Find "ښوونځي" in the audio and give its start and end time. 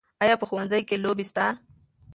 0.49-0.81